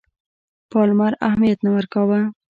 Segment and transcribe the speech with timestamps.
[0.71, 2.21] پالمر اهمیت نه ورکاوه.